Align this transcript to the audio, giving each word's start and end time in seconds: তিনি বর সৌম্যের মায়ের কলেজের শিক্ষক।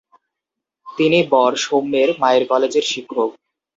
তিনি 0.87 1.19
বর 1.31 1.51
সৌম্যের 1.63 2.09
মায়ের 2.21 2.43
কলেজের 2.51 2.85
শিক্ষক। 2.91 3.29